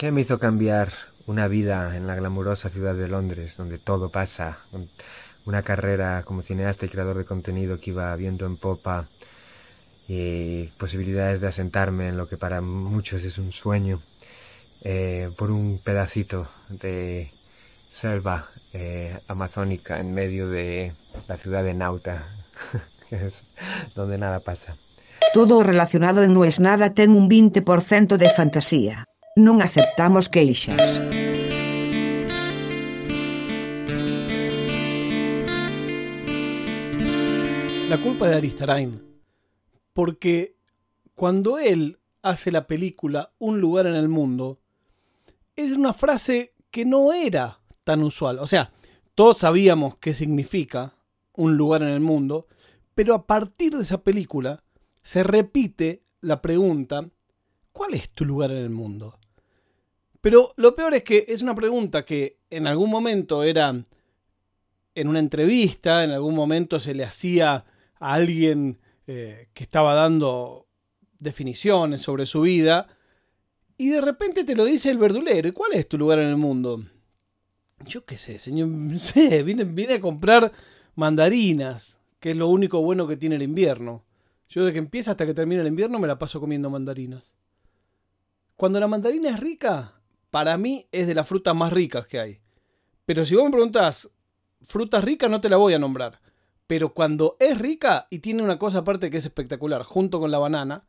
[0.00, 0.88] ¿Qué me hizo cambiar
[1.26, 4.56] una vida en la glamurosa ciudad de Londres, donde todo pasa?
[5.44, 9.04] Una carrera como cineasta y creador de contenido que iba viendo en popa
[10.08, 14.00] y posibilidades de asentarme en lo que para muchos es un sueño
[14.84, 16.48] eh, por un pedacito
[16.80, 20.94] de selva eh, amazónica en medio de
[21.28, 22.24] la ciudad de Nauta,
[23.10, 23.42] que es
[23.94, 24.78] donde nada pasa.
[25.34, 29.04] Todo relacionado en No es nada ten un 20% de fantasía.
[29.40, 31.00] Non aceptamos queixas.
[37.88, 39.00] La culpa de Aristarain.
[39.96, 40.60] Porque
[41.16, 44.60] cuando él hace la película Un lugar en el mundo,
[45.56, 48.40] es una frase que no era tan usual.
[48.40, 48.74] O sea,
[49.14, 50.92] todos sabíamos qué significa
[51.32, 52.46] un lugar en el mundo,
[52.94, 54.62] pero a partir de esa película
[55.02, 57.08] se repite la pregunta,
[57.72, 59.16] ¿cuál es tu lugar en el mundo?
[60.20, 63.74] Pero lo peor es que es una pregunta que en algún momento era
[64.94, 67.64] en una entrevista, en algún momento se le hacía
[67.98, 70.66] a alguien eh, que estaba dando
[71.18, 72.88] definiciones sobre su vida,
[73.76, 76.36] y de repente te lo dice el verdulero, ¿y cuál es tu lugar en el
[76.36, 76.84] mundo?
[77.86, 80.52] Yo qué sé, señor, sé, vine, a comprar
[80.96, 84.04] mandarinas, que es lo único bueno que tiene el invierno.
[84.50, 87.34] Yo de que empieza hasta que termina el invierno me la paso comiendo mandarinas.
[88.56, 89.99] Cuando la mandarina es rica,
[90.30, 92.40] para mí es de las frutas más ricas que hay.
[93.04, 94.10] Pero si vos me preguntás,
[94.62, 96.20] frutas ricas no te la voy a nombrar.
[96.66, 100.38] Pero cuando es rica y tiene una cosa aparte que es espectacular, junto con la
[100.38, 100.86] banana,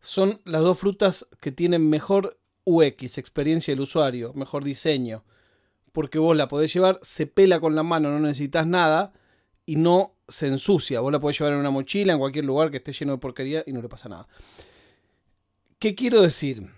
[0.00, 5.24] son las dos frutas que tienen mejor UX, experiencia del usuario, mejor diseño.
[5.92, 9.12] Porque vos la podés llevar, se pela con la mano, no necesitas nada
[9.66, 11.00] y no se ensucia.
[11.00, 13.64] Vos la podés llevar en una mochila, en cualquier lugar que esté lleno de porquería
[13.66, 14.28] y no le pasa nada.
[15.78, 16.70] ¿Qué quiero decir?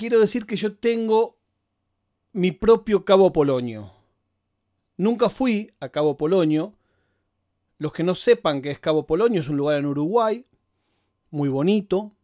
[0.00, 1.36] Quiero decir que yo tengo
[2.32, 3.92] mi propio Cabo Polonio.
[4.96, 6.74] Nunca fui a Cabo Polonio.
[7.76, 10.46] Los que no sepan que es Cabo Polonio es un lugar en Uruguay,
[11.30, 12.14] muy bonito,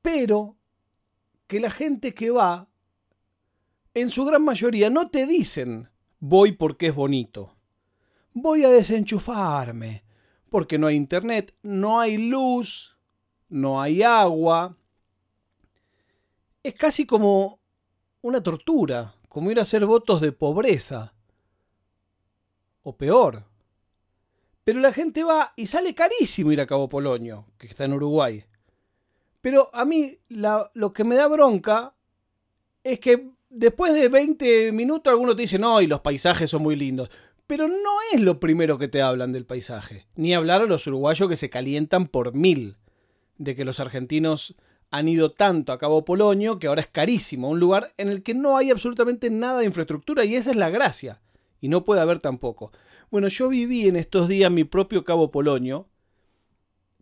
[0.00, 0.54] pero
[1.48, 2.68] que la gente que va,
[3.92, 5.90] en su gran mayoría, no te dicen
[6.20, 7.56] voy porque es bonito.
[8.32, 10.04] Voy a desenchufarme,
[10.50, 12.96] porque no hay internet, no hay luz,
[13.48, 14.76] no hay agua,
[16.64, 17.60] es casi como
[18.22, 21.14] una tortura, como ir a hacer votos de pobreza.
[22.82, 23.44] O peor.
[24.64, 28.44] Pero la gente va y sale carísimo ir a Cabo Polonio, que está en Uruguay.
[29.42, 31.94] Pero a mí lo que me da bronca
[32.82, 36.76] es que después de 20 minutos algunos te dicen, no, y los paisajes son muy
[36.76, 37.10] lindos.
[37.46, 40.06] Pero no es lo primero que te hablan del paisaje.
[40.14, 42.78] Ni hablar a los uruguayos que se calientan por mil
[43.36, 44.54] de que los argentinos
[44.94, 48.32] han ido tanto a Cabo Polonio que ahora es carísimo, un lugar en el que
[48.32, 51.20] no hay absolutamente nada de infraestructura y esa es la gracia.
[51.60, 52.70] Y no puede haber tampoco.
[53.10, 55.88] Bueno, yo viví en estos días mi propio Cabo Polonio.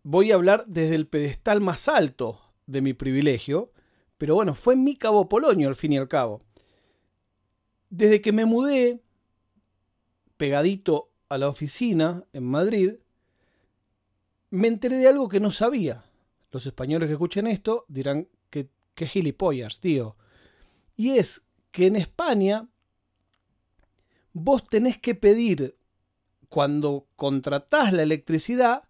[0.05, 3.73] Voy a hablar desde el pedestal más alto de mi privilegio,
[4.17, 6.41] pero bueno, fue mi Cabo Polonio al fin y al cabo.
[7.91, 9.03] Desde que me mudé,
[10.39, 12.95] pegadito a la oficina en Madrid,
[14.49, 16.05] me enteré de algo que no sabía
[16.53, 20.17] los españoles que escuchen esto dirán que, que gilipollas, tío.
[20.95, 22.69] Y es que en España
[24.33, 25.77] vos tenés que pedir,
[26.49, 28.85] cuando contratás la electricidad,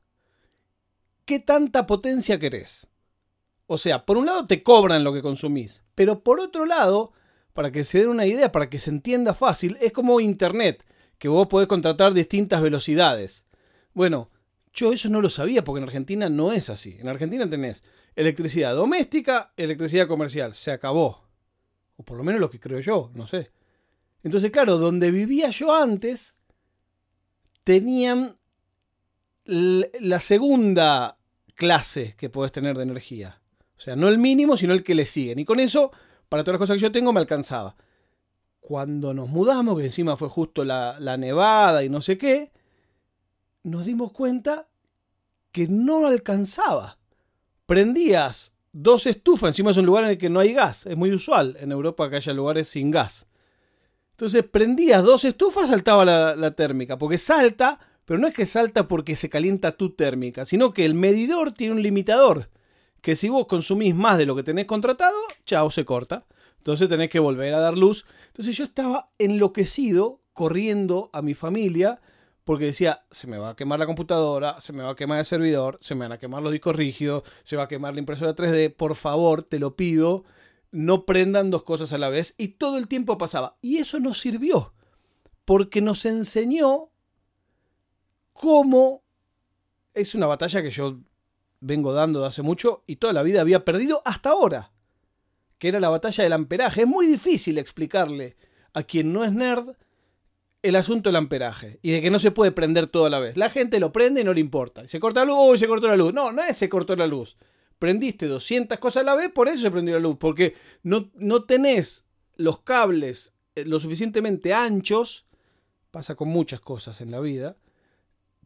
[1.25, 2.89] qué tanta potencia querés.
[3.67, 7.12] O sea, por un lado te cobran lo que consumís, pero por otro lado,
[7.53, 10.84] para que se den una idea, para que se entienda fácil, es como Internet,
[11.19, 13.44] que vos podés contratar distintas velocidades.
[13.94, 14.31] Bueno,
[14.72, 16.97] yo eso no lo sabía porque en Argentina no es así.
[16.99, 17.83] En Argentina tenés
[18.16, 20.55] electricidad doméstica, electricidad comercial.
[20.55, 21.28] Se acabó.
[21.97, 23.50] O por lo menos lo que creo yo, no sé.
[24.22, 26.37] Entonces, claro, donde vivía yo antes,
[27.65, 28.38] tenían
[29.44, 31.19] la segunda
[31.55, 33.41] clase que puedes tener de energía.
[33.77, 35.38] O sea, no el mínimo, sino el que le siguen.
[35.38, 35.91] Y con eso,
[36.29, 37.76] para todas las cosas que yo tengo, me alcanzaba.
[38.61, 42.52] Cuando nos mudamos, que encima fue justo la, la nevada y no sé qué,
[43.64, 44.69] nos dimos cuenta
[45.52, 46.99] que no alcanzaba.
[47.66, 51.12] Prendías dos estufas, encima es un lugar en el que no hay gas, es muy
[51.12, 53.26] usual en Europa que haya lugares sin gas.
[54.12, 59.16] Entonces prendías dos estufas, saltaba la, térmica, porque salta, pero no es que salta porque
[59.16, 62.48] se calienta tu térmica, sino que el medidor tiene un limitador,
[63.00, 66.25] que si vos consumís más de lo que tenés contratado, chao, se corta.
[66.58, 68.05] Entonces tenés que volver a dar luz.
[68.28, 72.00] Entonces yo estaba enloquecido corriendo a mi familia
[72.44, 75.25] porque decía, se me va a quemar la computadora, se me va a quemar el
[75.25, 78.35] servidor, se me van a quemar los discos rígidos, se va a quemar la impresora
[78.35, 80.25] 3D, por favor, te lo pido,
[80.73, 83.59] no prendan dos cosas a la vez y todo el tiempo pasaba.
[83.61, 84.75] Y eso nos sirvió,
[85.44, 86.91] porque nos enseñó
[88.33, 89.05] cómo
[89.94, 90.99] es una batalla que yo
[91.61, 94.73] vengo dando de hace mucho y toda la vida había perdido hasta ahora,
[95.59, 96.83] que era la batalla del amperaje.
[96.83, 98.37] Es muy difícil explicarle
[98.73, 99.77] a quien no es nerd
[100.62, 103.37] el asunto del amperaje y de que no se puede prender todo a la vez.
[103.37, 104.87] La gente lo prende y no le importa.
[104.87, 106.14] Se corta la luz, uy, se cortó la luz.
[106.14, 107.37] No, no es se cortó la luz.
[107.79, 110.17] Prendiste 200 cosas a la vez, por eso se prendió la luz.
[110.19, 110.55] Porque
[110.85, 112.06] no, no tenés
[112.37, 115.26] los cables eh, lo suficientemente anchos,
[115.91, 117.56] pasa con muchas cosas en la vida,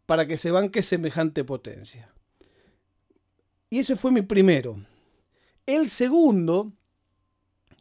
[0.04, 2.12] para que se banque semejante potencia.
[3.70, 4.76] Y ese fue mi primero.
[5.66, 6.72] El segundo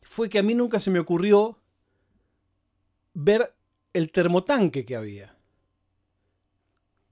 [0.02, 1.60] fue que a mí nunca se me ocurrió
[3.14, 3.55] ver
[3.96, 5.34] el termotanque que había.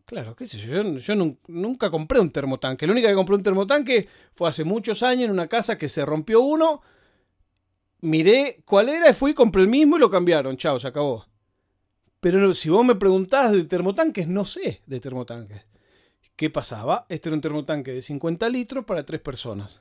[0.06, 1.16] Claro, qué sé yo, yo,
[1.48, 2.86] nunca compré un termotanque.
[2.86, 6.06] La única que compré un termotanque fue hace muchos años en una casa que se
[6.06, 6.82] rompió uno.
[8.02, 10.58] Miré cuál era y fui, compré el mismo y lo cambiaron.
[10.58, 11.26] Chao, se acabó.
[12.20, 15.66] Pero si vos me preguntás de termotanques, no sé de termotanques.
[16.36, 17.06] ¿Qué pasaba?
[17.08, 19.80] Este era un termotanque de 50 litros para tres personas.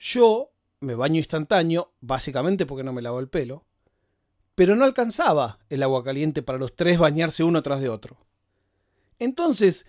[0.00, 0.50] Yo
[0.80, 3.64] me baño instantáneo, básicamente porque no me lavo el pelo
[4.56, 8.16] pero no alcanzaba el agua caliente para los tres bañarse uno tras de otro.
[9.20, 9.86] Entonces,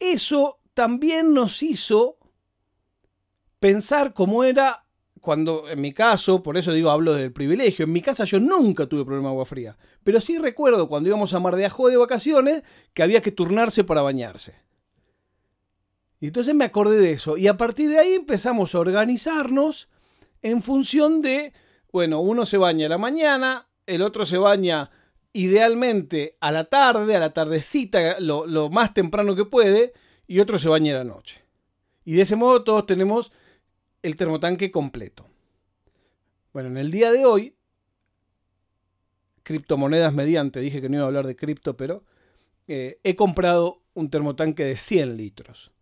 [0.00, 2.18] eso también nos hizo
[3.60, 4.86] pensar cómo era
[5.20, 8.86] cuando, en mi caso, por eso digo, hablo del privilegio, en mi casa yo nunca
[8.86, 11.96] tuve problema de agua fría, pero sí recuerdo cuando íbamos a Mar de Ajó de
[11.96, 12.62] vacaciones
[12.94, 14.54] que había que turnarse para bañarse.
[16.20, 19.88] Y entonces me acordé de eso, y a partir de ahí empezamos a organizarnos
[20.40, 21.52] en función de,
[21.92, 24.90] bueno, uno se baña la mañana, el otro se baña
[25.32, 29.94] idealmente a la tarde, a la tardecita, lo, más temprano que puede,
[30.26, 31.40] y otro se baña a la noche.
[32.04, 33.32] Y de ese modo todos tenemos
[34.02, 35.26] el termotanque completo.
[36.52, 37.54] Bueno, en el día de hoy,
[39.42, 42.04] criptomonedas mediante, dije que no iba a hablar de cripto, pero
[42.66, 45.72] eh, he comprado un termotanque de 100 litros.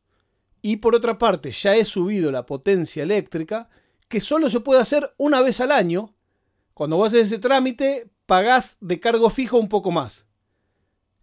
[0.63, 3.69] Y por otra parte, ya he subido la potencia eléctrica,
[4.09, 6.16] que solo se puede hacer una vez al año,
[6.77, 10.27] cuando vos haces ese trámite, pagás de cargo fijo un poco más.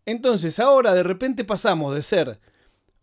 [0.04, 2.40] Entonces ahora de repente pasamos de ser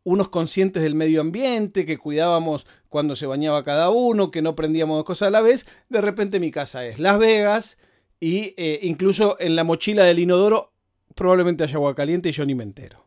[0.02, 4.96] unos conscientes del medio ambiente, que cuidábamos cuando se bañaba cada uno, que no prendíamos
[4.96, 7.78] dos cosas a la vez, de repente mi casa es Las Vegas
[8.18, 10.72] y eh, incluso en la mochila del inodoro
[11.14, 13.06] probablemente haya agua caliente y yo ni me entero.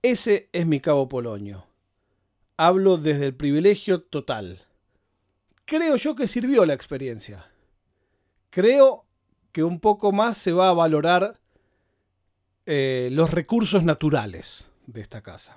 [0.00, 1.66] Ese es mi cabo Polonio.
[2.56, 4.64] Hablo desde el privilegio total.
[5.64, 7.47] Creo yo que sirvió la experiencia
[8.50, 9.04] creo
[9.52, 11.40] que un poco más se va a valorar
[12.66, 15.56] eh, los recursos naturales de esta casa.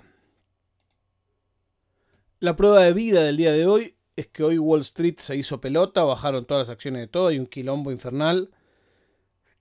[2.40, 5.60] La prueba de vida del día de hoy es que hoy Wall Street se hizo
[5.60, 8.50] pelota, bajaron todas las acciones de todo, hay un quilombo infernal.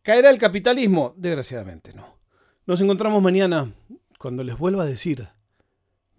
[0.01, 1.13] ¿Caerá el capitalismo?
[1.15, 2.17] Desgraciadamente no.
[2.65, 3.71] Nos encontramos mañana
[4.17, 5.27] cuando les vuelva a decir,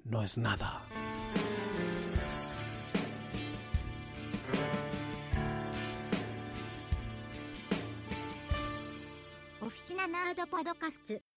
[0.04, 0.82] no es nada.
[10.32, 11.31] ードパドカスツ